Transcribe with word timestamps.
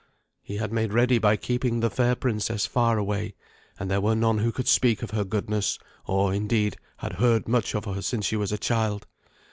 He 0.41 0.57
had 0.57 0.73
made 0.73 0.93
ready 0.93 1.19
by 1.19 1.35
keeping 1.35 1.79
the 1.79 1.89
fair 1.91 2.15
princess 2.15 2.65
far 2.65 2.97
away, 2.97 3.35
and 3.79 3.87
there 3.91 4.01
were 4.01 4.15
none 4.15 4.39
who 4.39 4.51
could 4.51 4.67
speak 4.67 5.03
of 5.03 5.11
her 5.11 5.23
goodness, 5.23 5.77
or, 6.07 6.33
indeed, 6.33 6.77
had 6.97 7.13
heard 7.21 7.47
much 7.47 7.75
of 7.75 7.85
her 7.85 8.01
since 8.01 8.25
she 8.25 8.35
was 8.35 8.51
a 8.51 8.57
child. 8.57 9.05